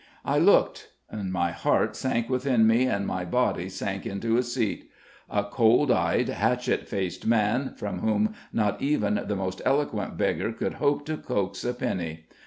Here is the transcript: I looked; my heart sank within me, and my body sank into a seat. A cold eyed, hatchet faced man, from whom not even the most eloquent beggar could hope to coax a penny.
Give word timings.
I 0.25 0.39
looked; 0.39 0.89
my 1.13 1.51
heart 1.51 1.95
sank 1.95 2.27
within 2.27 2.65
me, 2.65 2.87
and 2.87 3.05
my 3.05 3.23
body 3.23 3.69
sank 3.69 4.03
into 4.07 4.35
a 4.35 4.41
seat. 4.41 4.89
A 5.29 5.43
cold 5.43 5.91
eyed, 5.91 6.27
hatchet 6.27 6.87
faced 6.87 7.27
man, 7.27 7.75
from 7.75 7.99
whom 7.99 8.33
not 8.51 8.81
even 8.81 9.21
the 9.27 9.35
most 9.35 9.61
eloquent 9.63 10.17
beggar 10.17 10.53
could 10.53 10.73
hope 10.81 11.05
to 11.05 11.17
coax 11.17 11.63
a 11.63 11.75
penny. 11.75 12.25